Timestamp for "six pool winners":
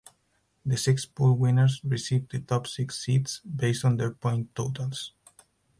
0.77-1.79